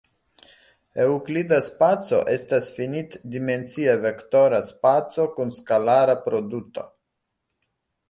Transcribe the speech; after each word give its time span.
Eŭklida 1.03 1.59
spaco 1.65 2.21
estas 2.37 2.71
finit-dimensia 2.79 3.95
vektora 4.09 4.65
spaco 4.73 5.29
kun 5.39 5.57
skalara 5.63 6.21
produto. 6.29 6.91